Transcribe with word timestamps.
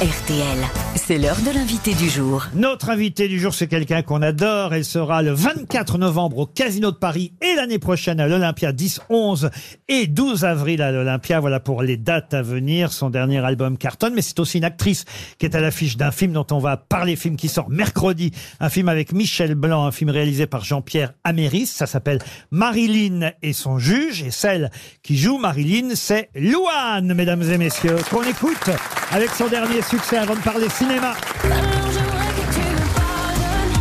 RTL, 0.00 0.87
c'est 0.98 1.18
l'heure 1.18 1.40
de 1.46 1.50
l'invité 1.54 1.94
du 1.94 2.08
jour. 2.08 2.46
Notre 2.54 2.90
invité 2.90 3.28
du 3.28 3.38
jour, 3.38 3.54
c'est 3.54 3.68
quelqu'un 3.68 4.02
qu'on 4.02 4.20
adore. 4.20 4.74
Elle 4.74 4.84
sera 4.84 5.22
le 5.22 5.32
24 5.32 5.96
novembre 5.96 6.38
au 6.38 6.46
Casino 6.46 6.90
de 6.90 6.96
Paris 6.96 7.32
et 7.40 7.54
l'année 7.54 7.78
prochaine 7.78 8.18
à 8.20 8.26
l'Olympia 8.26 8.72
10, 8.72 9.02
11 9.08 9.50
et 9.88 10.06
12 10.06 10.44
avril 10.44 10.82
à 10.82 10.90
l'Olympia. 10.90 11.40
Voilà 11.40 11.60
pour 11.60 11.82
les 11.82 11.96
dates 11.96 12.34
à 12.34 12.42
venir. 12.42 12.92
Son 12.92 13.10
dernier 13.10 13.38
album 13.38 13.78
cartonne, 13.78 14.14
mais 14.14 14.22
c'est 14.22 14.40
aussi 14.40 14.58
une 14.58 14.64
actrice 14.64 15.04
qui 15.38 15.46
est 15.46 15.54
à 15.54 15.60
l'affiche 15.60 15.96
d'un 15.96 16.10
film 16.10 16.32
dont 16.32 16.46
on 16.50 16.58
va 16.58 16.76
parler, 16.76 17.16
film 17.16 17.36
qui 17.36 17.48
sort 17.48 17.70
mercredi. 17.70 18.32
Un 18.58 18.68
film 18.68 18.88
avec 18.88 19.12
Michel 19.12 19.54
Blanc, 19.54 19.86
un 19.86 19.92
film 19.92 20.10
réalisé 20.10 20.46
par 20.46 20.64
Jean-Pierre 20.64 21.12
Améris. 21.22 21.66
Ça 21.66 21.86
s'appelle 21.86 22.18
Marilyn 22.50 23.32
et 23.42 23.52
son 23.52 23.78
juge. 23.78 24.22
Et 24.22 24.30
celle 24.30 24.70
qui 25.02 25.16
joue 25.16 25.38
Marilyn, 25.38 25.90
c'est 25.94 26.30
Louane, 26.34 27.14
mesdames 27.14 27.42
et 27.42 27.58
messieurs, 27.58 27.98
qu'on 28.10 28.24
écoute 28.24 28.70
avec 29.12 29.30
son 29.30 29.48
dernier 29.48 29.80
succès 29.82 30.18
avant 30.18 30.34
de 30.34 30.40
parler. 30.40 30.66
J'aimerais 30.90 31.12
que 31.12 32.44
tu 32.54 32.60
me 32.60 32.86
pardonnes 32.96 33.76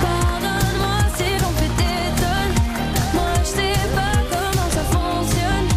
Pardonne-moi 0.00 0.98
si 1.14 1.28
j'en 1.38 1.52
fais 1.58 1.72
des 1.76 2.00
tonnes 2.16 2.56
Moi 3.12 3.32
je 3.40 3.48
sais 3.58 3.78
pas 3.94 4.16
comment 4.32 4.68
ça 4.70 4.84
fonctionne 4.90 5.68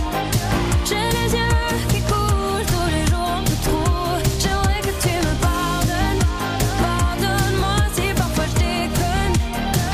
J'ai 0.85 1.07
les 1.17 1.29
yeux 1.35 1.75
qui 1.89 1.99
coulent 2.03 2.65
tous 2.65 2.87
les 2.95 3.05
jours 3.11 3.29
un 3.39 3.43
peu 3.43 3.57
trop 3.67 4.23
J'aimerais 4.39 4.79
que 4.79 4.93
tu 5.03 5.13
me 5.27 5.33
pardonnes 5.41 6.23
Pardonne-moi 6.81 7.77
si 7.93 8.13
parfois 8.15 8.45
je 8.51 8.55
déconne 8.63 9.35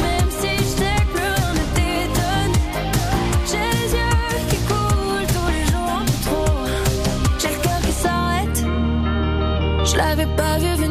Même 0.06 0.30
si 0.40 0.52
je 0.56 0.70
sais 0.80 1.00
que 1.02 1.17
plus 1.17 1.31
rien 1.36 1.52
ne 1.58 1.66
t'étonne 1.76 2.56
J'ai 3.50 3.70
les 3.80 3.90
yeux 3.98 4.38
qui 4.52 4.58
coulent 4.70 5.30
tous 5.34 5.50
les 5.52 5.66
jours 5.66 5.92
un 6.00 6.06
peu 6.06 6.17
trop 6.30 6.58
J'ai 7.40 7.50
le 7.50 7.59
cœur 7.64 7.80
qui 7.81 7.92
s'arrête. 7.92 8.59
Je 9.84 9.98
l'avais 9.98 10.28
pas 10.36 10.58
vu 10.59 10.84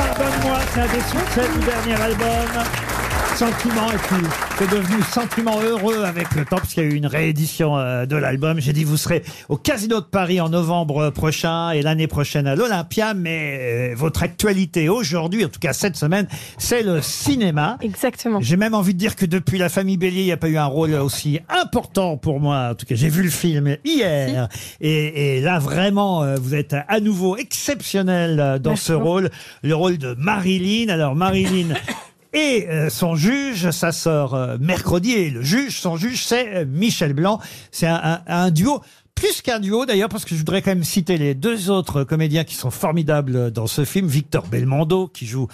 Pardonne-moi, 0.00 0.58
c'est 0.72 0.80
un 0.80 0.86
des 0.86 1.00
succès 1.00 1.46
du 1.52 1.64
dernier 1.66 2.02
album. 2.02 2.89
Sentiment, 3.40 3.90
et 3.90 3.96
puis 3.96 4.26
c'est 4.58 4.70
devenu 4.70 5.02
Sentiment 5.02 5.62
heureux 5.62 6.04
avec 6.04 6.34
le 6.34 6.44
temps, 6.44 6.56
parce 6.56 6.74
qu'il 6.74 6.82
y 6.82 6.86
a 6.86 6.90
eu 6.90 6.94
une 6.94 7.06
réédition 7.06 7.78
euh, 7.78 8.04
de 8.04 8.14
l'album. 8.14 8.60
J'ai 8.60 8.74
dit, 8.74 8.84
vous 8.84 8.98
serez 8.98 9.22
au 9.48 9.56
Casino 9.56 10.00
de 10.00 10.04
Paris 10.04 10.42
en 10.42 10.50
novembre 10.50 11.08
prochain 11.08 11.70
et 11.70 11.80
l'année 11.80 12.06
prochaine 12.06 12.46
à 12.46 12.54
l'Olympia, 12.54 13.14
mais 13.14 13.92
euh, 13.92 13.94
votre 13.96 14.22
actualité 14.22 14.90
aujourd'hui, 14.90 15.42
en 15.42 15.48
tout 15.48 15.58
cas 15.58 15.72
cette 15.72 15.96
semaine, 15.96 16.28
c'est 16.58 16.82
le 16.82 17.00
cinéma. 17.00 17.78
Exactement. 17.80 18.42
J'ai 18.42 18.58
même 18.58 18.74
envie 18.74 18.92
de 18.92 18.98
dire 18.98 19.16
que 19.16 19.24
depuis 19.24 19.56
La 19.56 19.70
Famille 19.70 19.96
Bélier, 19.96 20.20
il 20.20 20.26
n'y 20.26 20.32
a 20.32 20.36
pas 20.36 20.50
eu 20.50 20.58
un 20.58 20.66
rôle 20.66 20.92
aussi 20.92 21.40
important 21.48 22.18
pour 22.18 22.40
moi. 22.40 22.68
En 22.72 22.74
tout 22.74 22.84
cas, 22.84 22.94
j'ai 22.94 23.08
vu 23.08 23.22
le 23.22 23.30
film 23.30 23.74
hier. 23.86 24.50
Et, 24.82 25.38
et 25.38 25.40
là, 25.40 25.58
vraiment, 25.58 26.24
euh, 26.24 26.36
vous 26.38 26.54
êtes 26.54 26.76
à 26.86 27.00
nouveau 27.00 27.38
exceptionnel 27.38 28.38
euh, 28.38 28.58
dans 28.58 28.72
Merci 28.72 28.84
ce 28.84 28.92
beaucoup. 28.92 29.04
rôle. 29.06 29.30
Le 29.62 29.74
rôle 29.74 29.96
de 29.96 30.14
Marilyn. 30.18 30.90
Alors, 30.90 31.14
Marilyn... 31.16 31.68
Et 32.32 32.68
euh, 32.68 32.90
son 32.90 33.16
juge, 33.16 33.70
ça 33.70 33.90
sort 33.92 34.34
euh, 34.34 34.56
mercredi, 34.60 35.12
et 35.12 35.30
le 35.30 35.42
juge, 35.42 35.80
son 35.80 35.96
juge, 35.96 36.24
c'est 36.24 36.54
euh, 36.58 36.64
Michel 36.64 37.12
Blanc. 37.12 37.40
C'est 37.72 37.86
un, 37.88 38.00
un- 38.02 38.20
un 38.26 38.50
duo, 38.50 38.80
plus 39.16 39.42
qu'un 39.42 39.58
duo 39.58 39.84
d'ailleurs, 39.84 40.08
parce 40.08 40.24
que 40.24 40.30
je 40.34 40.38
voudrais 40.38 40.62
quand 40.62 40.70
même 40.70 40.84
citer 40.84 41.18
les 41.18 41.34
deux 41.34 41.70
autres 41.70 42.04
comédiens 42.04 42.44
qui 42.44 42.54
sont 42.54 42.70
formidables 42.70 43.50
dans 43.50 43.66
ce 43.66 43.84
film. 43.84 44.06
Victor 44.06 44.46
Belmondo, 44.46 45.08
qui 45.08 45.26
joue 45.26 45.48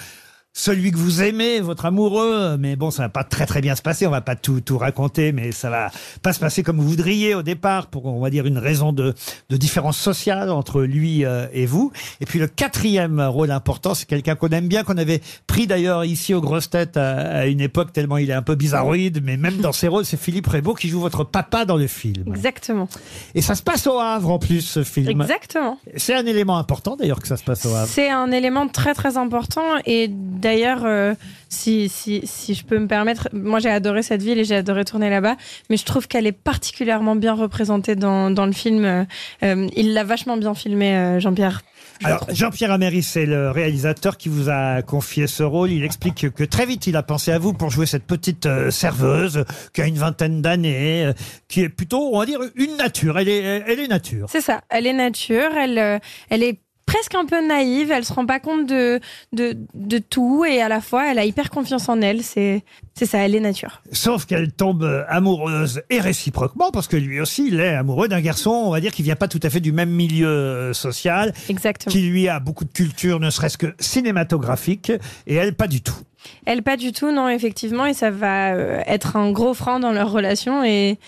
celui 0.57 0.91
que 0.91 0.97
vous 0.97 1.23
aimez, 1.23 1.61
votre 1.61 1.85
amoureux, 1.85 2.57
mais 2.59 2.77
bon, 2.77 2.91
ça 2.91 3.03
va 3.03 3.09
pas 3.11 3.25
très 3.25 3.45
très 3.45 3.61
bien 3.61 3.77
se 3.77 3.83
passer. 3.83 4.07
On 4.07 4.11
va 4.11 4.23
pas 4.23 4.37
tout 4.37 4.63
tout 4.63 4.79
raconter, 4.79 5.31
mais 5.33 5.53
ça 5.53 5.69
va 5.69 5.91
pas 6.23 6.33
se 6.33 6.41
passer 6.41 6.63
comme 6.63 6.79
vous 6.79 6.89
voudriez 6.89 7.35
au 7.35 7.43
départ, 7.43 7.89
pour 7.89 8.07
on 8.07 8.21
va 8.21 8.31
dire 8.31 8.47
une 8.47 8.57
raison 8.57 8.95
de 8.95 9.13
de 9.51 9.57
différence 9.59 9.99
sociale 9.99 10.51
entre 10.51 10.81
lui 10.81 11.27
euh, 11.27 11.47
et 11.53 11.67
vous. 11.67 11.93
Et 12.23 12.25
puis 12.25 12.39
le 12.39 12.47
quatrième 12.47 13.21
rôle 13.21 13.51
important, 13.51 13.93
c'est 13.93 14.07
quelqu'un 14.07 14.35
qu'on 14.35 14.49
aime 14.49 14.67
bien, 14.67 14.83
qu'on 14.83 14.97
avait 14.97 15.21
pris 15.47 15.67
d'ailleurs 15.67 16.07
ici 16.07 16.33
aux 16.33 16.41
grosses 16.41 16.71
têtes 16.71 16.97
à, 16.97 17.17
à 17.17 17.47
une 17.47 17.61
époque 17.61 17.93
tellement 17.93 18.17
il 18.17 18.31
est 18.31 18.35
un 18.35 18.43
peu 18.43 18.55
bizarroïde, 18.55 19.21
mais 19.23 19.37
même 19.37 19.59
dans 19.59 19.73
ses 19.73 19.89
rôles, 19.89 20.07
c'est 20.07 20.19
Philippe 20.19 20.47
Rebaud 20.47 20.75
qui 20.75 20.89
joue 20.89 21.01
votre 21.01 21.25
papa 21.25 21.67
dans 21.67 21.77
le 21.77 21.87
film. 21.87 22.25
Exactement. 22.29 22.89
Et 23.35 23.43
ça 23.43 23.57
se 23.57 23.63
passe 23.63 23.87
au 23.87 23.99
Havre 23.99 24.31
en 24.31 24.39
plus, 24.39 24.63
ce 24.63 24.85
film. 24.85 25.21
Exactement. 25.21 25.79
C'est 25.97 26.15
un 26.15 26.25
élément 26.25 26.57
important 26.57 26.97
d'ailleurs 26.97 27.21
que 27.21 27.29
ça 27.29 27.37
se 27.37 27.45
passe 27.45 27.67
au 27.67 27.75
Havre. 27.75 27.91
C'est 27.93 28.11
un 28.11 28.33
élément 28.33 28.69
très 28.69 28.95
très 28.95 29.19
important 29.19 29.77
et 29.85 30.09
d'ailleurs, 30.47 30.85
euh, 30.85 31.15
si, 31.49 31.89
si, 31.89 32.21
si 32.25 32.55
je 32.55 32.65
peux 32.65 32.79
me 32.79 32.87
permettre, 32.87 33.29
moi 33.33 33.59
j'ai 33.59 33.69
adoré 33.69 34.05
cette 34.05 34.23
ville 34.23 34.39
et 34.39 34.45
j'ai 34.45 34.55
adoré 34.55 34.85
tourner 34.85 35.11
là-bas, 35.11 35.37
mais 35.69 35.77
je 35.77 35.85
trouve 35.85 36.07
qu'elle 36.07 36.27
est 36.27 36.39
particulièrement 36.53 37.17
bien 37.17 37.35
représentée 37.35 37.97
dans, 37.97 38.31
dans 38.31 38.47
le 38.47 38.53
film. 38.53 38.85
Euh, 38.85 39.05
euh, 39.43 39.67
il 39.75 39.93
l'a 39.93 40.05
vachement 40.05 40.37
bien 40.37 40.55
filmé, 40.55 41.19
Jean-Pierre. 41.19 41.63
je 42.01 42.07
Alors. 42.07 42.27
Jean-Pierre 42.33 42.71
Améry, 42.71 43.03
c'est 43.03 43.27
le 43.27 43.51
réalisateur 43.51 44.17
qui 44.19 44.29
vous 44.29 44.49
a 44.49 44.83
confié 44.83 45.27
ce 45.27 45.43
rôle. 45.43 45.73
Il 45.73 45.83
explique 45.83 46.31
que, 46.31 46.45
très 46.45 46.65
vite, 46.65 46.87
il 46.87 46.97
a 46.97 47.03
pensé 47.03 47.33
à 47.33 47.41
vous 47.41 47.53
pour 47.53 47.71
jouer 47.71 47.87
cette 47.87 48.05
petite 48.05 48.49
serveuse 48.71 49.45
qui 49.73 49.83
a 49.83 49.87
une 49.87 49.99
vingtaine 49.99 50.43
d'années, 50.43 51.11
qui 51.49 51.63
est 51.63 51.69
plutôt, 51.69 52.15
on 52.15 52.21
va 52.21 52.27
dire, 52.27 52.39
une 52.55 52.77
nature. 52.77 53.19
Elle 53.19 53.29
est, 53.29 53.65
elle 53.67 53.81
est 53.81 53.89
nature. 53.89 54.29
C'est 54.31 54.41
ça, 54.41 54.61
elle 54.69 54.87
est 54.87 54.93
nature, 54.93 55.51
elle, 55.57 56.01
elle 56.31 56.43
est 56.45 56.61
presque 56.97 57.15
un 57.15 57.27
peu 57.27 57.47
naïve, 57.47 57.91
elle 57.91 58.05
se 58.07 58.13
rend 58.13 58.25
pas 58.25 58.41
compte 58.41 58.67
de, 58.67 59.01
de, 59.33 59.55
de 59.75 59.99
tout 59.99 60.47
et 60.47 60.63
à 60.63 60.69
la 60.69 60.81
fois 60.81 61.11
elle 61.11 61.19
a 61.19 61.27
hyper 61.27 61.51
confiance 61.51 61.89
en 61.91 62.01
elle, 62.01 62.23
c'est 62.23 62.65
c'est 62.95 63.05
ça, 63.05 63.19
elle 63.19 63.35
est 63.35 63.41
nature. 63.41 63.83
Sauf 63.93 64.25
qu'elle 64.25 64.53
tombe 64.53 64.83
euh, 64.83 65.05
amoureuse 65.09 65.83
et 65.91 66.01
réciproquement, 66.01 66.71
parce 66.71 66.89
que 66.89 66.97
lui 66.97 67.21
aussi, 67.21 67.49
il 67.49 67.61
est 67.61 67.75
amoureux 67.75 68.09
d'un 68.09 68.23
garçon, 68.23 68.51
on 68.51 68.71
va 68.71 68.81
dire, 68.81 68.91
qui 68.91 69.03
vient 69.03 69.17
pas 69.17 69.29
tout 69.29 69.41
à 69.43 69.51
fait 69.51 69.61
du 69.61 69.71
même 69.71 69.91
milieu 69.91 70.27
euh, 70.27 70.73
social, 70.73 71.35
Exactement. 71.51 71.93
qui 71.93 72.01
lui 72.01 72.27
a 72.27 72.41
beaucoup 72.41 72.65
de 72.65 72.73
culture, 72.73 73.21
ne 73.21 73.29
serait-ce 73.29 73.59
que 73.59 73.75
cinématographique, 73.79 74.91
et 75.27 75.35
elle, 75.35 75.53
pas 75.55 75.67
du 75.67 75.83
tout. 75.83 75.99
Elle 76.47 76.63
pas 76.63 76.79
du 76.79 76.93
tout, 76.93 77.13
non, 77.13 77.29
effectivement, 77.29 77.85
et 77.85 77.93
ça 77.93 78.11
va 78.11 78.55
euh, 78.55 78.81
être 78.87 79.17
un 79.17 79.31
gros 79.31 79.53
frein 79.53 79.79
dans 79.79 79.93
leur 79.93 80.11
relation 80.11 80.65
et, 80.65 80.99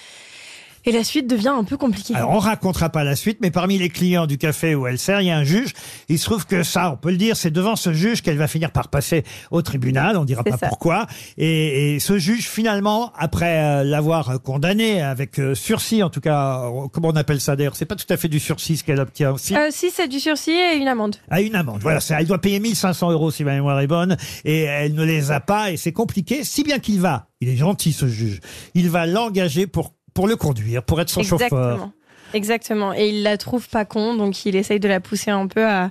et 0.84 0.92
la 0.92 1.04
suite 1.04 1.26
devient 1.26 1.48
un 1.48 1.64
peu 1.64 1.76
compliquée. 1.76 2.14
Alors, 2.14 2.30
on 2.30 2.38
racontera 2.38 2.88
pas 2.88 3.04
la 3.04 3.16
suite, 3.16 3.38
mais 3.40 3.50
parmi 3.50 3.78
les 3.78 3.88
clients 3.88 4.26
du 4.26 4.38
café 4.38 4.74
où 4.74 4.86
elle 4.86 4.98
sert, 4.98 5.20
il 5.20 5.26
y 5.26 5.30
a 5.30 5.36
un 5.36 5.44
juge. 5.44 5.72
Il 6.08 6.18
se 6.18 6.24
trouve 6.24 6.46
que 6.46 6.62
ça, 6.62 6.92
on 6.92 6.96
peut 6.96 7.10
le 7.10 7.16
dire, 7.16 7.36
c'est 7.36 7.50
devant 7.50 7.76
ce 7.76 7.92
juge 7.92 8.22
qu'elle 8.22 8.38
va 8.38 8.48
finir 8.48 8.70
par 8.70 8.88
passer 8.88 9.24
au 9.50 9.62
tribunal. 9.62 10.16
On 10.16 10.24
dira 10.24 10.44
pas 10.44 10.56
ça. 10.56 10.68
pourquoi. 10.68 11.06
Et, 11.36 11.94
et 11.94 12.00
ce 12.00 12.18
juge, 12.18 12.48
finalement, 12.48 13.12
après 13.16 13.58
euh, 13.58 13.84
l'avoir 13.84 14.40
condamné 14.42 15.02
avec 15.02 15.38
euh, 15.38 15.54
sursis, 15.54 16.02
en 16.02 16.10
tout 16.10 16.20
cas, 16.20 16.62
euh, 16.64 16.88
comment 16.92 17.08
on 17.08 17.16
appelle 17.16 17.40
ça 17.40 17.56
d'ailleurs? 17.56 17.76
C'est 17.76 17.86
pas 17.86 17.96
tout 17.96 18.10
à 18.12 18.16
fait 18.16 18.28
du 18.28 18.40
sursis 18.40 18.82
qu'elle 18.82 19.00
obtient 19.00 19.32
aussi. 19.32 19.54
Si 19.70 19.90
c'est 19.90 20.08
du 20.08 20.20
sursis 20.20 20.50
et 20.50 20.76
une 20.76 20.88
amende. 20.88 21.16
à 21.30 21.40
une 21.40 21.54
amende. 21.54 21.80
Voilà, 21.82 22.00
elle 22.10 22.26
doit 22.26 22.40
payer 22.40 22.60
1500 22.60 23.10
euros 23.12 23.30
si 23.30 23.44
ma 23.44 23.52
mémoire 23.52 23.80
est 23.80 23.86
bonne, 23.86 24.16
et 24.44 24.62
elle 24.62 24.94
ne 24.94 25.04
les 25.04 25.30
a 25.30 25.40
pas, 25.40 25.70
et 25.70 25.76
c'est 25.76 25.92
compliqué, 25.92 26.44
si 26.44 26.62
bien 26.62 26.78
qu'il 26.78 27.00
va, 27.00 27.28
il 27.40 27.48
est 27.48 27.56
gentil 27.56 27.92
ce 27.92 28.06
juge, 28.08 28.40
il 28.74 28.88
va 28.90 29.06
l'engager 29.06 29.66
pour, 29.66 29.94
pour 30.18 30.26
le 30.26 30.34
conduire, 30.34 30.82
pour 30.82 31.00
être 31.00 31.10
son 31.10 31.22
chauffeur. 31.22 31.90
Exactement. 32.34 32.92
Et 32.94 33.08
il 33.08 33.22
la 33.22 33.36
trouve 33.36 33.68
pas 33.68 33.84
con, 33.84 34.14
donc 34.14 34.44
il 34.46 34.56
essaye 34.56 34.80
de 34.80 34.88
la 34.88 35.00
pousser 35.00 35.30
un 35.30 35.46
peu 35.46 35.64
à, 35.66 35.90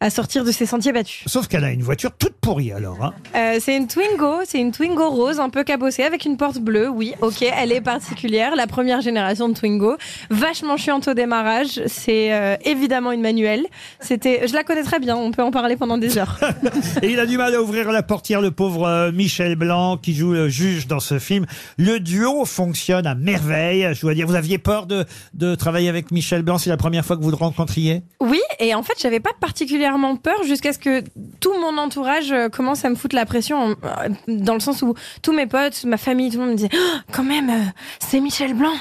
à 0.00 0.10
sortir 0.10 0.44
de 0.44 0.52
ses 0.52 0.66
sentiers 0.66 0.92
battus. 0.92 1.22
Sauf 1.26 1.48
qu'elle 1.48 1.64
a 1.64 1.70
une 1.70 1.82
voiture 1.82 2.12
toute 2.16 2.34
pourrie 2.34 2.72
alors. 2.72 3.02
hein. 3.04 3.14
Euh, 3.34 3.58
c'est 3.60 3.76
une 3.76 3.86
Twingo, 3.88 4.40
c'est 4.44 4.60
une 4.60 4.70
Twingo 4.72 5.08
rose 5.10 5.40
un 5.40 5.48
peu 5.50 5.64
cabossée 5.64 6.02
avec 6.04 6.24
une 6.24 6.36
porte 6.36 6.58
bleue. 6.58 6.88
Oui, 6.88 7.14
ok, 7.20 7.42
elle 7.42 7.72
est 7.72 7.80
particulière. 7.80 8.54
La 8.54 8.66
première 8.66 9.00
génération 9.00 9.48
de 9.48 9.54
Twingo, 9.54 9.96
vachement 10.30 10.76
chiante 10.76 11.08
au 11.08 11.14
démarrage. 11.14 11.80
C'est 11.86 12.32
euh, 12.32 12.56
évidemment 12.64 13.12
une 13.12 13.22
manuelle. 13.22 13.66
C'était, 14.00 14.46
je 14.46 14.54
la 14.54 14.62
connais 14.64 14.82
très 14.84 15.00
bien. 15.00 15.16
On 15.16 15.30
peut 15.32 15.42
en 15.42 15.50
parler 15.50 15.76
pendant 15.76 15.98
des 15.98 16.18
heures. 16.18 16.38
Et 17.02 17.10
il 17.10 17.18
a 17.20 17.26
du 17.26 17.36
mal 17.38 17.54
à 17.54 17.62
ouvrir 17.62 17.90
la 17.90 18.02
portière, 18.02 18.40
le 18.40 18.50
pauvre 18.50 18.86
euh, 18.86 19.10
Michel 19.12 19.56
Blanc, 19.56 19.96
qui 19.96 20.14
joue 20.14 20.32
le 20.32 20.48
juge 20.48 20.86
dans 20.86 21.00
ce 21.00 21.18
film. 21.18 21.46
Le 21.76 21.98
duo 21.98 22.44
fonctionne 22.44 23.06
à 23.06 23.14
merveille. 23.14 23.88
Je 23.94 24.00
dois 24.02 24.14
dire, 24.14 24.26
vous 24.26 24.34
aviez 24.34 24.58
peur 24.58 24.86
de, 24.86 25.04
de 25.34 25.54
travailler 25.54 25.77
avec 25.86 26.10
Michel 26.10 26.42
Blanc 26.42 26.58
C'est 26.58 26.70
la 26.70 26.76
première 26.76 27.04
fois 27.04 27.16
que 27.16 27.22
vous 27.22 27.30
le 27.30 27.36
rencontriez? 27.36 28.02
Oui, 28.20 28.40
et 28.58 28.74
en 28.74 28.82
fait, 28.82 28.94
j'avais 28.98 29.20
pas 29.20 29.32
particulièrement 29.38 30.16
peur 30.16 30.42
jusqu'à 30.44 30.72
ce 30.72 30.78
que 30.78 31.04
tout 31.40 31.52
mon 31.60 31.78
entourage 31.78 32.32
euh, 32.32 32.48
commence 32.48 32.84
à 32.84 32.90
me 32.90 32.96
foutre 32.96 33.14
la 33.14 33.26
pression, 33.26 33.76
euh, 33.84 34.08
dans 34.26 34.54
le 34.54 34.60
sens 34.60 34.82
où 34.82 34.94
tous 35.22 35.32
mes 35.32 35.46
potes, 35.46 35.84
ma 35.84 35.98
famille, 35.98 36.30
tout 36.30 36.38
le 36.38 36.44
monde 36.44 36.52
me 36.52 36.56
disait 36.56 36.70
Oh, 36.74 36.98
quand 37.12 37.24
même, 37.24 37.50
euh, 37.50 37.64
c'est 38.00 38.20
Michel 38.20 38.54
Blanc. 38.54 38.74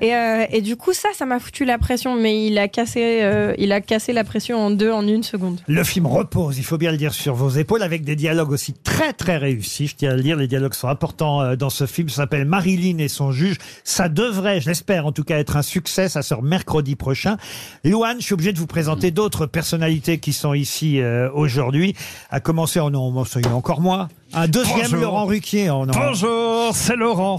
Et, 0.00 0.14
euh, 0.14 0.46
et 0.50 0.60
du 0.62 0.76
coup, 0.76 0.92
ça, 0.92 1.08
ça 1.14 1.26
m'a 1.26 1.38
foutu 1.38 1.64
la 1.64 1.78
pression, 1.78 2.14
mais 2.16 2.46
il 2.46 2.58
a 2.58 2.68
cassé, 2.68 3.20
euh, 3.22 3.54
il 3.58 3.72
a 3.72 3.80
cassé 3.80 4.12
la 4.12 4.24
pression 4.24 4.58
en 4.58 4.70
deux 4.70 4.90
en 4.90 5.06
une 5.06 5.22
seconde. 5.22 5.60
Le 5.68 5.84
film 5.84 6.06
repose, 6.06 6.58
il 6.58 6.64
faut 6.64 6.78
bien 6.78 6.90
le 6.90 6.96
dire, 6.96 7.12
sur 7.12 7.34
vos 7.34 7.50
épaules, 7.50 7.82
avec 7.82 8.02
des 8.04 8.16
dialogues 8.16 8.50
aussi 8.50 8.72
très 8.72 9.12
très 9.12 9.36
réussis. 9.36 9.88
Je 9.88 9.96
tiens 9.96 10.12
à 10.12 10.16
le 10.16 10.22
dire, 10.22 10.36
les 10.36 10.48
dialogues 10.48 10.74
sont 10.74 10.88
importants 10.88 11.42
euh, 11.42 11.56
dans 11.56 11.70
ce 11.70 11.86
film. 11.86 12.08
Ça 12.08 12.16
s'appelle 12.16 12.44
Marilyn 12.44 12.98
et 12.98 13.08
son 13.08 13.32
juge. 13.32 13.56
Ça 13.84 14.08
devrait, 14.08 14.60
je 14.60 14.68
l'espère 14.68 15.06
en 15.06 15.12
tout 15.12 15.24
cas, 15.24 15.38
être 15.38 15.56
un 15.56 15.62
succès. 15.62 16.08
Ça 16.08 16.22
sort 16.22 16.42
mercredi 16.42 16.96
prochain. 16.96 17.36
Louane, 17.84 18.20
je 18.20 18.24
suis 18.24 18.34
obligé 18.34 18.52
de 18.52 18.58
vous 18.58 18.66
présenter 18.66 19.10
d'autres 19.10 19.46
personnalités 19.46 20.18
qui 20.18 20.32
sont 20.32 20.54
ici 20.54 21.00
euh, 21.00 21.30
aujourd'hui. 21.32 21.94
À 22.30 22.40
commencer, 22.40 22.80
oh 22.80 22.90
non, 22.90 23.24
ça 23.24 23.40
y 23.40 23.42
est, 23.42 23.48
encore 23.48 23.80
moi. 23.80 24.08
Un 24.32 24.48
deuxième 24.48 24.82
Bonjour. 24.82 25.00
Laurent 25.00 25.24
Ruquier. 25.26 25.70
Oh 25.70 25.86
non. 25.86 25.92
Bonjour, 25.92 26.70
c'est 26.74 26.96
Laurent. 26.96 27.38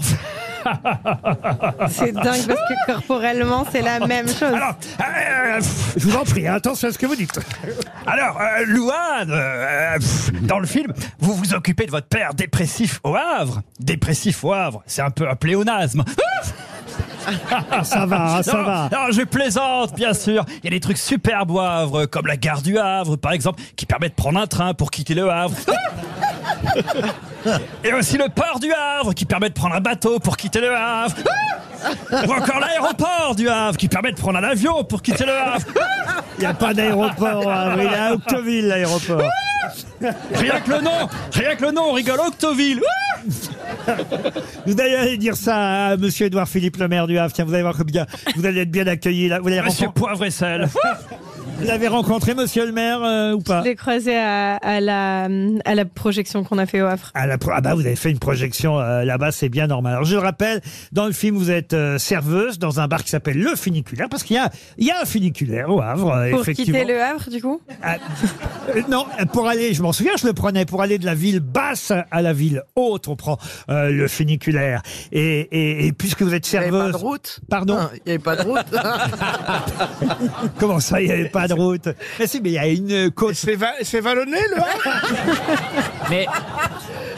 C'est 1.88 2.12
dingue 2.12 2.46
parce 2.46 2.60
que 2.60 2.92
corporellement, 2.92 3.64
c'est 3.70 3.82
la 3.82 4.00
même 4.06 4.28
chose. 4.28 4.42
Alors, 4.54 4.76
euh, 5.00 5.60
Je 5.96 6.06
vous 6.06 6.16
en 6.16 6.24
prie, 6.24 6.46
hein, 6.46 6.54
attention 6.54 6.88
à 6.88 6.92
ce 6.92 6.98
que 6.98 7.06
vous 7.06 7.16
dites. 7.16 7.38
alors 8.06 8.40
euh, 8.40 8.64
Louane, 8.66 9.30
euh, 9.30 9.98
dans 10.42 10.58
le 10.58 10.66
film, 10.66 10.92
vous 11.18 11.34
vous 11.34 11.54
occupez 11.54 11.86
de 11.86 11.90
votre 11.90 12.08
père 12.08 12.34
dépressif 12.34 13.00
au 13.04 13.14
Havre. 13.16 13.62
Dépressif 13.80 14.42
au 14.44 14.52
Havre, 14.52 14.82
c'est 14.86 15.02
un 15.02 15.10
peu 15.10 15.28
un 15.28 15.36
pléonasme. 15.36 16.04
Ça 17.84 18.06
va, 18.06 18.38
hein, 18.38 18.42
ça 18.42 18.58
non, 18.58 18.64
va. 18.64 18.88
non, 18.92 19.12
je 19.12 19.22
plaisante, 19.22 19.94
bien 19.94 20.12
sûr. 20.12 20.44
Il 20.58 20.64
y 20.64 20.66
a 20.66 20.70
des 20.70 20.80
trucs 20.80 20.98
superbes 20.98 21.52
au 21.52 21.60
Havre, 21.60 22.06
comme 22.06 22.26
la 22.26 22.36
gare 22.36 22.62
du 22.62 22.78
Havre, 22.78 23.16
par 23.16 23.32
exemple, 23.32 23.62
qui 23.76 23.86
permet 23.86 24.08
de 24.08 24.14
prendre 24.14 24.40
un 24.40 24.46
train 24.48 24.74
pour 24.74 24.90
quitter 24.90 25.14
le 25.14 25.30
Havre. 25.30 25.54
Et 27.84 27.92
aussi 27.92 28.16
le 28.16 28.28
port 28.28 28.60
du 28.60 28.72
Havre, 28.72 29.14
qui 29.14 29.24
permet 29.24 29.48
de 29.48 29.54
prendre 29.54 29.74
un 29.74 29.80
bateau 29.80 30.18
pour 30.20 30.36
quitter 30.36 30.60
le 30.60 30.74
Havre. 30.74 31.14
Ou 32.12 32.32
encore 32.32 32.60
l'aéroport 32.60 33.34
du 33.36 33.48
Havre, 33.48 33.76
qui 33.76 33.88
permet 33.88 34.12
de 34.12 34.16
prendre 34.16 34.38
un 34.38 34.44
avion 34.44 34.84
pour 34.84 35.02
quitter 35.02 35.24
le 35.24 35.32
Havre. 35.32 35.66
Il 36.38 36.40
n'y 36.40 36.46
a 36.46 36.54
pas 36.54 36.72
d'aéroport. 36.74 37.50
hein, 37.50 37.74
Il 37.76 37.82
est 37.84 37.94
à 37.94 38.12
Octoville, 38.14 38.68
l'aéroport. 38.68 39.22
Rien 40.34 40.60
que 40.60 40.70
le 40.70 40.80
nom, 40.80 41.08
rien 41.32 41.54
que 41.54 41.64
le 41.64 41.70
nom, 41.70 41.82
on 41.90 41.92
rigole 41.92 42.18
Octoville. 42.20 42.80
Vous 44.66 44.80
allez 44.80 44.94
aller 44.96 45.16
dire 45.16 45.36
ça 45.36 45.86
à 45.90 45.96
Monsieur 45.96 46.26
Édouard 46.26 46.48
Philippe, 46.48 46.76
le 46.78 46.88
maire 46.88 47.06
du 47.06 47.18
Havre. 47.18 47.32
Tiens, 47.32 47.44
vous 47.44 47.54
allez 47.54 47.62
voir 47.62 47.76
que 47.76 47.84
bien, 47.84 48.06
vous 48.36 48.44
allez 48.44 48.62
être 48.62 48.70
bien 48.70 48.86
accueilli 48.88 49.28
là. 49.28 49.38
Vous 49.40 49.46
l'avez 49.48 49.62
Monsieur 49.62 49.88
Poivre 49.94 50.24
et 50.24 50.30
Sel. 50.32 50.68
Vous 51.62 51.68
l'avez 51.68 51.88
rencontré, 51.88 52.34
Monsieur 52.34 52.66
le 52.66 52.72
maire, 52.72 53.02
euh, 53.02 53.32
ou 53.32 53.40
pas 53.40 53.60
Je 53.62 53.68
l'ai 53.68 53.74
croisé 53.76 54.16
à, 54.16 54.56
à 54.56 54.80
la, 54.80 55.28
à 55.64 55.74
la 55.74 55.84
projection 55.84 56.44
qu'on 56.44 56.58
a 56.58 56.66
fait 56.66 56.82
au 56.82 56.86
Havre. 56.86 57.10
à 57.14 57.26
la 57.26 57.38
pro- 57.38 57.52
ah 57.54 57.60
bah 57.60 57.74
vous 57.74 57.80
avez 57.86 57.96
fait 57.96 58.10
une 58.10 58.18
projection 58.18 58.78
euh, 58.80 59.04
là-bas, 59.04 59.32
c'est 59.32 59.48
bien 59.48 59.66
normal. 59.66 59.92
Alors 59.94 60.04
je 60.04 60.14
le 60.14 60.20
rappelle, 60.20 60.60
dans 60.92 61.06
le 61.06 61.12
film 61.12 61.36
vous 61.36 61.50
êtes 61.50 61.72
euh, 61.72 61.98
serveuse 61.98 62.58
dans 62.58 62.80
un 62.80 62.88
bar 62.88 63.02
qui 63.04 63.10
s'appelle 63.10 63.38
le 63.38 63.54
Funiculaire 63.56 64.08
parce 64.10 64.22
qu'il 64.22 64.36
y 64.36 64.38
a 64.38 64.50
il 64.78 64.86
y 64.86 64.90
a 64.90 65.00
un 65.00 65.04
funiculaire 65.04 65.70
au 65.70 65.80
Havre 65.80 66.12
euh, 66.12 66.30
Pour 66.30 66.40
effectivement. 66.42 66.78
quitter 66.80 66.92
le 66.92 67.00
Havre, 67.02 67.30
du 67.30 67.40
coup 67.40 67.60
Ah, 67.82 67.96
euh, 68.74 68.82
non, 68.88 69.06
pour 69.32 69.46
aller, 69.48 69.72
je 69.74 69.82
m'en 69.82 69.92
souviens, 69.92 70.12
je 70.20 70.26
le 70.26 70.32
prenais 70.32 70.64
pour 70.64 70.82
aller 70.82 70.98
de 70.98 71.06
la 71.06 71.14
ville 71.14 71.40
basse 71.40 71.92
à 72.10 72.22
la 72.22 72.32
ville 72.32 72.62
haute, 72.76 73.08
on 73.08 73.16
prend 73.16 73.38
euh, 73.70 73.90
le 73.90 74.08
funiculaire. 74.08 74.82
Et, 75.12 75.40
et, 75.52 75.86
et 75.86 75.92
puisque 75.92 76.22
vous 76.22 76.34
êtes 76.34 76.50
Il 76.52 76.58
n'y 76.58 76.64
avait 76.64 76.70
pas 76.70 76.76
serveuse, 76.78 76.92
de 76.92 77.06
route 77.06 77.40
pardon, 77.48 77.78
Il 77.94 78.00
n'y 78.06 78.12
avait 78.12 78.18
pas 78.18 78.36
de 78.36 78.42
route 78.42 78.66
comment 80.58 80.80
ça, 80.80 81.00
il 81.00 81.06
n'y 81.06 81.12
avait 81.12 81.28
pas 81.28 81.48
de 81.56 81.60
route 81.60 81.88
Mais 82.18 82.26
si, 82.26 82.40
mais 82.40 82.50
il 82.50 82.54
y 82.54 82.58
a 82.58 82.66
une 82.68 83.10
côte. 83.10 83.34
C'est 83.34 83.54
va- 83.56 83.72
c'est 83.82 84.00
vallonné, 84.00 84.38
le 84.50 84.56
Havre 84.56 86.06
Mais 86.10 86.26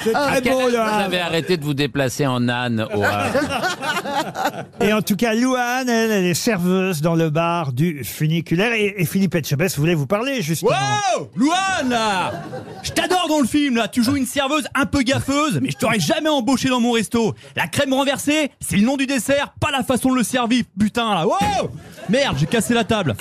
C'est 0.05 0.13
très 0.13 0.41
beau, 0.41 0.69
vous 0.69 0.77
avez 0.77 1.21
arrêté 1.21 1.57
de 1.57 1.65
vous 1.65 1.75
déplacer 1.75 2.27
en 2.27 2.49
âne 2.49 2.87
au 2.95 3.03
Havre. 3.03 3.41
Et 4.81 4.93
en 4.93 5.03
tout 5.03 5.17
cas, 5.17 5.35
Louane, 5.35 5.89
elle, 5.89 6.11
elle 6.11 6.25
est 6.27 6.35
serveuse 6.35 7.01
dans 7.01 7.15
le 7.15 7.31
bar 7.31 7.73
du 7.73 8.05
funiculaire. 8.05 8.73
Et, 8.73 8.95
et 8.99 9.05
Philippe 9.07 9.35
Etchebest 9.35 9.79
voulait 9.79 9.95
vous 9.95 10.07
parler, 10.07 10.43
justement. 10.43 10.71
Wow 11.17 11.31
Louane 11.37 11.89
là 11.89 12.33
Je 12.83 12.91
t'adore 12.93 13.27
dans 13.29 13.41
le 13.41 13.47
film 13.47 13.77
là, 13.77 13.89
tu 13.89 14.03
joues 14.03 14.17
une 14.17 14.27
serveuse 14.27 14.67
un 14.75 14.87
peu 14.87 15.03
gaffeuse, 15.03 15.59
mais 15.63 15.71
je 15.71 15.77
t'aurais 15.77 16.01
jamais 16.01 16.29
embauché 16.29 16.69
dans 16.69 16.81
mon 16.81 16.93
resto. 16.93 17.35
La 17.57 17.67
crème 17.67 17.93
renversée, 17.95 18.51
c'est 18.61 18.77
le 18.77 18.83
nom 18.83 18.97
du 18.97 19.07
dessert, 19.07 19.55
pas 19.61 19.71
la 19.71 19.83
façon 19.83 20.11
de 20.11 20.17
le 20.17 20.23
servir, 20.23 20.65
putain 20.79 21.15
là. 21.15 21.27
Wow 21.27 21.71
Merde, 22.09 22.37
j'ai 22.39 22.47
cassé 22.47 22.75
la 22.75 22.85
table. 22.85 23.17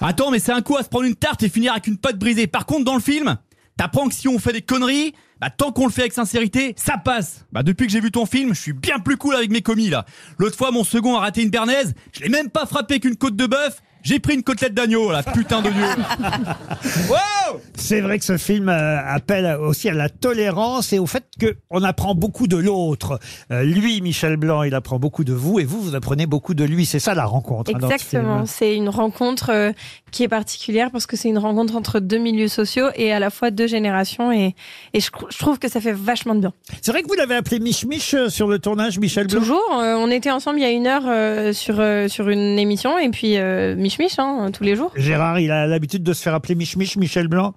Attends, 0.00 0.30
mais 0.30 0.38
c'est 0.38 0.52
un 0.52 0.60
coup 0.60 0.76
à 0.76 0.82
se 0.82 0.88
prendre 0.88 1.06
une 1.06 1.14
tarte 1.16 1.42
et 1.42 1.48
finir 1.48 1.72
avec 1.72 1.86
une 1.86 1.96
pâte 1.96 2.18
brisée. 2.18 2.46
Par 2.46 2.66
contre, 2.66 2.84
dans 2.84 2.94
le 2.94 3.00
film, 3.00 3.36
t'apprends 3.76 4.08
que 4.08 4.14
si 4.14 4.28
on 4.28 4.38
fait 4.38 4.52
des 4.52 4.62
conneries, 4.62 5.14
bah 5.40 5.50
tant 5.50 5.72
qu'on 5.72 5.86
le 5.86 5.92
fait 5.92 6.02
avec 6.02 6.12
sincérité, 6.12 6.74
ça 6.76 6.96
passe. 6.98 7.44
Bah 7.52 7.62
depuis 7.62 7.86
que 7.86 7.92
j'ai 7.92 8.00
vu 8.00 8.10
ton 8.10 8.26
film, 8.26 8.54
je 8.54 8.60
suis 8.60 8.72
bien 8.72 8.98
plus 8.98 9.16
cool 9.16 9.34
avec 9.34 9.50
mes 9.50 9.62
commis 9.62 9.88
là. 9.88 10.06
L'autre 10.38 10.56
fois, 10.56 10.70
mon 10.70 10.84
second 10.84 11.16
a 11.16 11.20
raté 11.20 11.42
une 11.42 11.50
bernaise, 11.50 11.94
je 12.12 12.20
l'ai 12.20 12.28
même 12.28 12.50
pas 12.50 12.66
frappé 12.66 13.00
qu'une 13.00 13.16
côte 13.16 13.36
de 13.36 13.46
bœuf. 13.46 13.82
J'ai 14.06 14.20
pris 14.20 14.34
une 14.36 14.44
côtelette 14.44 14.72
d'agneau, 14.72 15.10
la 15.10 15.24
putain 15.24 15.62
de 15.62 15.68
dieu. 15.70 15.82
Wow 17.10 17.60
C'est 17.74 18.00
vrai 18.00 18.18
que 18.18 18.24
ce 18.24 18.36
film 18.36 18.68
euh, 18.68 18.98
appelle 19.04 19.56
aussi 19.60 19.88
à 19.88 19.94
la 19.94 20.08
tolérance 20.08 20.92
et 20.92 20.98
au 21.00 21.06
fait 21.06 21.24
qu'on 21.40 21.82
apprend 21.82 22.14
beaucoup 22.14 22.46
de 22.46 22.56
l'autre. 22.56 23.18
Euh, 23.50 23.62
lui, 23.64 24.00
Michel 24.00 24.36
Blanc, 24.36 24.62
il 24.62 24.74
apprend 24.74 24.98
beaucoup 24.98 25.24
de 25.24 25.32
vous 25.32 25.58
et 25.58 25.64
vous, 25.64 25.80
vous 25.80 25.94
apprenez 25.96 26.26
beaucoup 26.26 26.54
de 26.54 26.64
lui. 26.64 26.86
C'est 26.86 26.98
ça 27.00 27.14
la 27.14 27.24
rencontre. 27.24 27.72
hein, 27.74 27.78
Exactement. 27.78 28.46
C'est 28.46 28.76
une 28.76 28.88
rencontre 28.88 29.50
euh, 29.50 29.72
qui 30.12 30.22
est 30.22 30.28
particulière 30.28 30.90
parce 30.92 31.06
que 31.06 31.16
c'est 31.16 31.28
une 31.28 31.38
rencontre 31.38 31.74
entre 31.76 31.98
deux 32.00 32.18
milieux 32.18 32.48
sociaux 32.48 32.86
et 32.94 33.12
à 33.12 33.18
la 33.18 33.30
fois 33.30 33.50
deux 33.50 33.66
générations. 33.66 34.30
Et, 34.32 34.54
et 34.92 35.00
je, 35.00 35.10
je 35.30 35.38
trouve 35.38 35.58
que 35.58 35.68
ça 35.68 35.80
fait 35.80 35.92
vachement 35.92 36.34
de 36.36 36.40
bien. 36.40 36.52
C'est 36.80 36.92
vrai 36.92 37.02
que 37.02 37.08
vous 37.08 37.14
l'avez 37.14 37.34
appelé 37.34 37.58
Mich 37.58 37.84
Mich 37.86 38.14
sur 38.28 38.46
le 38.48 38.58
tournage, 38.60 38.98
Michel 38.98 39.26
Blanc? 39.26 39.40
Toujours, 39.40 39.80
euh, 39.80 39.94
on 39.96 40.10
était 40.10 40.30
ensemble 40.30 40.58
il 40.60 40.62
y 40.62 40.66
a 40.66 40.70
une 40.70 40.86
heure 40.86 41.02
euh, 41.06 41.52
sur, 41.52 41.80
euh, 41.80 42.06
sur 42.08 42.28
une 42.28 42.58
émission 42.58 42.98
et 42.98 43.08
puis 43.10 43.36
euh, 43.38 43.74
Hein, 44.18 44.50
tous 44.52 44.64
les 44.64 44.76
jours. 44.76 44.92
Gérard, 44.96 45.40
il 45.40 45.50
a 45.50 45.66
l'habitude 45.66 46.02
de 46.02 46.12
se 46.12 46.22
faire 46.22 46.34
appeler 46.34 46.54
Mich, 46.54 46.76
Michel 46.76 47.28
Blanc. 47.28 47.54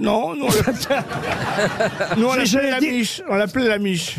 Non, 0.00 0.34
nous, 0.34 0.46
on 0.46 2.16
nous, 2.16 2.28
l'appelait 2.34 2.70
la 2.70 2.80
miche. 2.80 3.22
On 3.28 3.34
l'appelait 3.36 3.68
la 3.68 3.78
miche. 3.78 4.16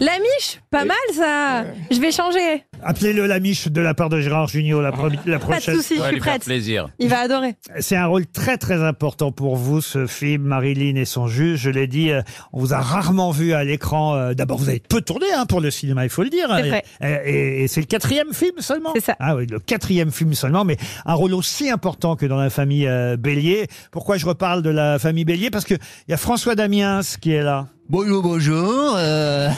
La 0.00 0.12
Mich, 0.18 0.60
pas 0.70 0.84
mal 0.84 0.96
ça. 1.14 1.64
Je 1.90 2.00
vais 2.00 2.12
changer. 2.12 2.64
Appelez-le 2.82 3.26
la 3.26 3.40
Miche 3.40 3.68
de 3.68 3.80
la 3.80 3.94
part 3.94 4.08
de 4.08 4.20
Gérard 4.20 4.48
Junior 4.48 4.82
la, 4.82 4.92
pro- 4.92 5.08
la 5.08 5.16
Pas 5.16 5.30
de 5.30 5.38
prochaine. 5.38 5.76
souci, 5.76 5.94
je 5.96 6.02
suis 6.08 6.18
prête. 6.20 6.44
plaisir. 6.44 6.88
Il 6.98 7.08
va 7.08 7.20
adorer. 7.20 7.54
C'est 7.80 7.96
un 7.96 8.06
rôle 8.06 8.26
très 8.26 8.56
très 8.58 8.82
important 8.82 9.32
pour 9.32 9.56
vous, 9.56 9.80
ce 9.80 10.06
film, 10.06 10.42
Marilyn 10.42 10.96
et 10.96 11.04
son 11.04 11.26
juge. 11.26 11.60
Je 11.60 11.70
l'ai 11.70 11.86
dit, 11.86 12.10
euh, 12.10 12.20
on 12.52 12.60
vous 12.60 12.74
a 12.74 12.78
rarement 12.80 13.30
vu 13.30 13.52
à 13.54 13.64
l'écran. 13.64 14.14
euh, 14.16 14.34
D'abord, 14.34 14.58
vous 14.58 14.68
avez 14.68 14.80
peu 14.80 15.00
tourné 15.00 15.26
hein, 15.34 15.46
pour 15.46 15.60
le 15.60 15.70
cinéma, 15.70 16.04
il 16.04 16.10
faut 16.10 16.22
le 16.22 16.30
dire. 16.30 16.48
C'est 16.54 16.68
vrai. 16.68 16.84
Et, 17.00 17.06
et- 17.30 17.62
et 17.64 17.68
c'est 17.68 17.80
le 17.80 17.86
quatrième 17.86 18.32
film 18.34 18.58
seulement 18.58 18.90
C'est 18.94 19.04
ça. 19.04 19.16
Ah 19.18 19.36
oui, 19.36 19.46
le 19.46 19.58
quatrième 19.60 20.10
film 20.12 20.34
seulement, 20.34 20.64
mais 20.64 20.76
un 21.06 21.14
rôle 21.14 21.34
aussi 21.34 21.70
important 21.70 22.16
que 22.16 22.26
dans 22.26 22.36
la 22.38 22.50
famille 22.50 22.86
euh, 22.86 23.16
Bélier. 23.16 23.66
Pourquoi 23.90 24.16
je 24.18 24.26
reparle 24.26 24.62
de 24.62 24.70
la 24.70 24.93
famille 24.98 25.24
Bélier 25.24 25.50
Parce 25.50 25.64
qu'il 25.64 25.78
y 26.08 26.12
a 26.12 26.16
François 26.16 26.54
Damiens 26.54 27.00
qui 27.20 27.32
est 27.32 27.42
là. 27.42 27.66
Bonjour, 27.88 28.22
bonjour. 28.22 28.94
euh. 28.96 29.48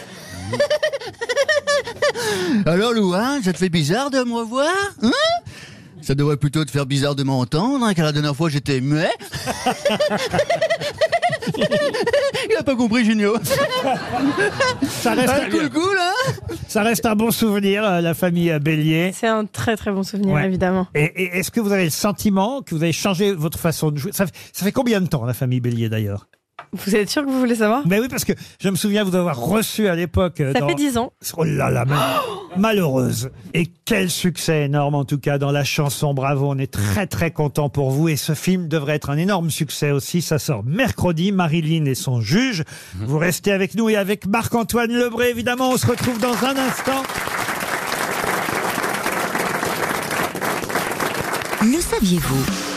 Alors, 2.67 2.93
Louane, 2.93 3.43
ça 3.43 3.53
te 3.53 3.59
fait 3.59 3.69
bizarre 3.69 4.11
de 4.11 4.23
me 4.25 4.35
revoir 4.35 4.69
hein? 5.03 5.11
Ça 6.07 6.15
devrait 6.15 6.37
plutôt 6.37 6.65
te 6.65 6.71
faire 6.71 6.87
bizarre 6.87 7.17
de 7.17 7.25
m'entendre, 7.25 7.85
hein, 7.85 7.93
car 7.93 8.05
la 8.05 8.13
dernière 8.13 8.37
fois 8.37 8.49
j'étais 8.49 8.81
muet. 8.81 9.11
Il 12.49 12.57
a 12.57 12.63
pas 12.63 12.77
compris, 12.77 13.05
Junio. 13.05 13.35
Ça 14.89 15.15
reste, 15.15 15.33
Ah, 15.37 15.51
cool, 15.51 15.69
cool, 15.71 15.97
hein 16.01 16.13
ça 16.69 16.83
reste 16.85 17.07
un 17.07 17.17
bon 17.17 17.31
souvenir, 17.33 17.85
euh, 17.85 18.01
la 18.01 18.15
famille 18.15 18.51
euh, 18.53 18.59
Bélier. 18.61 19.13
C'est 19.15 19.27
un 19.27 19.47
très 19.47 19.77
très 19.77 19.91
bon 19.91 20.03
souvenir 20.05 20.35
Ouais. 20.35 20.45
évidemment. 20.47 20.87
Et, 20.95 21.05
et 21.25 21.39
est-ce 21.39 21.51
que 21.51 21.59
vous 21.61 21.73
avez 21.73 21.85
le 21.85 21.91
sentiment 21.91 22.63
que 22.63 22.75
vous 22.75 22.83
avez 22.85 22.93
changé 22.93 23.33
votre 23.33 23.59
façon 23.59 23.91
de 23.91 23.99
jouer? 23.99 24.13
Ça, 24.13 24.27
fait- 24.27 24.35
ça 24.53 24.65
fait 24.65 24.73
combien 24.73 25.01
de 25.01 25.07
temps, 25.09 25.25
la 25.25 25.35
famille 25.35 25.61
Bélier 25.61 25.89
d'ailleurs? 25.89 26.29
Vous 26.73 26.97
êtes 26.97 27.09
sûr 27.11 27.23
que 27.25 27.29
vous 27.31 27.39
voulez 27.39 27.55
savoir? 27.57 27.83
Mais 27.87 28.01
oui, 28.01 28.09
parce 28.09 28.25
que 28.25 28.33
je 28.61 28.69
me 28.69 28.77
souviens 28.77 29.05
vous 29.05 29.15
avoir 29.15 29.39
reçu 29.39 29.89
à 29.89 29.95
l'époque. 29.95 30.37
Ça 30.39 30.61
dans- 30.61 30.69
fait 30.69 30.75
10 30.75 30.97
ans. 30.99 31.13
Oh 31.37 31.45
là 31.45 31.71
là, 31.71 31.85
mal- 31.85 31.99
malheureuse. 32.57 33.31
Et 33.55 33.67
quel 33.85 34.11
succès 34.11 34.65
énorme 34.65 34.95
en 34.95 35.05
tout 35.05 35.19
cas 35.19 35.39
dans 35.39 35.53
la 35.53 35.65
chanson. 35.65 36.13
Bravo, 36.15 36.49
on 36.51 36.59
est 36.59 36.71
très 36.73 37.07
très 37.07 37.31
content 37.31 37.69
pour 37.69 37.91
vous. 37.91 38.09
Et 38.09 38.17
ce 38.17 38.35
film 38.35 38.69
devrait 38.69 38.95
être 38.97 39.11
un 39.11 39.19
énorme 39.19 39.51
succès 39.51 39.91
aussi. 39.91 40.23
Ça 40.23 40.39
sort 40.39 40.65
mercredi. 40.65 41.31
Marilyn 41.31 41.85
et 41.85 41.95
son 41.95 42.21
juge. 42.21 42.65
Vous 43.01 43.19
restez 43.19 43.53
avec 43.53 43.75
nous 43.75 43.89
et 43.91 43.97
avec 43.97 44.27
Marc-Antoine 44.27 44.93
Lebré. 44.93 45.31
Évidemment, 45.31 45.71
on 45.71 45.77
se 45.77 45.87
retrouve 45.87 46.19
dans 46.21 46.45
un 46.45 46.57
instant. 46.57 47.03
Le 51.63 51.81
saviez-vous? 51.81 52.66